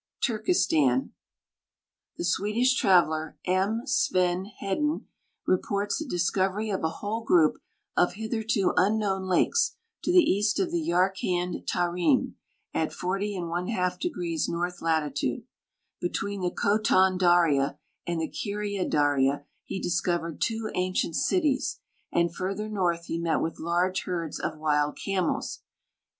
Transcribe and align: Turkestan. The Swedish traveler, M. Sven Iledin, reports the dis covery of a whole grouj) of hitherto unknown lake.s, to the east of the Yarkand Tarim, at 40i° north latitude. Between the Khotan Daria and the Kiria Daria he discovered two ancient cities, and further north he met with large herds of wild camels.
Turkestan. 0.25 1.13
The 2.17 2.23
Swedish 2.25 2.73
traveler, 2.73 3.37
M. 3.45 3.83
Sven 3.85 4.49
Iledin, 4.59 5.05
reports 5.45 5.99
the 5.99 6.07
dis 6.07 6.31
covery 6.31 6.73
of 6.73 6.83
a 6.83 6.89
whole 6.89 7.23
grouj) 7.23 7.57
of 7.95 8.13
hitherto 8.13 8.73
unknown 8.77 9.25
lake.s, 9.27 9.75
to 10.03 10.11
the 10.11 10.23
east 10.27 10.57
of 10.59 10.71
the 10.71 10.81
Yarkand 10.81 11.67
Tarim, 11.67 12.33
at 12.73 12.89
40i° 12.89 14.49
north 14.49 14.81
latitude. 14.81 15.45
Between 15.99 16.41
the 16.41 16.49
Khotan 16.49 17.19
Daria 17.19 17.77
and 18.07 18.19
the 18.19 18.27
Kiria 18.27 18.89
Daria 18.89 19.45
he 19.65 19.79
discovered 19.79 20.41
two 20.41 20.71
ancient 20.73 21.15
cities, 21.15 21.79
and 22.11 22.33
further 22.35 22.67
north 22.67 23.05
he 23.05 23.19
met 23.19 23.39
with 23.39 23.59
large 23.59 24.05
herds 24.05 24.39
of 24.39 24.57
wild 24.57 24.97
camels. 24.97 25.61